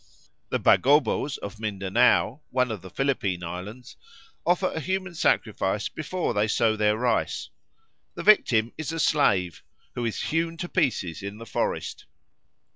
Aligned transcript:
The 0.49 0.59
Bagobos 0.59 1.37
of 1.37 1.59
Mindanao, 1.59 2.41
one 2.49 2.71
of 2.71 2.81
the 2.81 2.89
Philippine 2.89 3.43
Islands, 3.43 3.97
offer 4.47 4.71
a 4.73 4.79
human 4.79 5.13
sacrifice 5.13 5.89
before 5.89 6.33
they 6.33 6.47
sow 6.47 6.75
their 6.75 6.97
rice. 6.97 7.51
The 8.15 8.23
victim 8.23 8.73
is 8.79 8.91
a 8.91 8.99
slave, 8.99 9.61
who 9.93 10.03
is 10.03 10.19
hewn 10.23 10.57
to 10.57 10.67
pieces 10.67 11.21
in 11.21 11.37
the 11.37 11.45
forest. 11.45 12.07